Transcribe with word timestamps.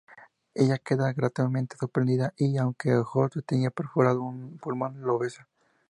Ella 0.55 0.79
queda 0.79 1.13
gratamente 1.13 1.77
sorprendida 1.77 2.33
y, 2.35 2.57
aunque 2.57 2.95
Homer 2.95 3.43
tenía 3.45 3.69
perforado 3.69 4.23
un 4.23 4.57
pulmón, 4.57 5.05
la 5.05 5.15
besa. 5.15 5.47